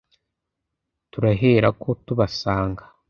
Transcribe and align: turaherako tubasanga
turaherako 1.11 1.89
tubasanga 2.05 2.83